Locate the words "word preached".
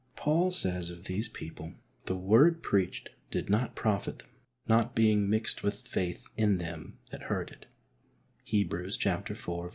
2.15-3.11